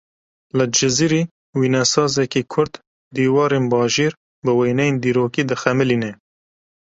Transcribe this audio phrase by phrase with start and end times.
[0.57, 1.21] Li Cizîrê
[1.59, 2.73] wênesazekî Kurd
[3.15, 6.11] dîwarên bajêr bi wêneyên dîrokî dixemilîne.